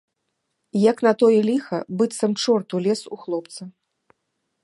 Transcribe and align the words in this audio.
Як 0.91 0.97
на 1.07 1.11
тое 1.23 1.35
ліха, 1.49 1.79
быццам 1.99 2.31
чорт 2.45 2.67
улез 2.79 3.01
у 3.17 3.23
хлопца. 3.27 3.61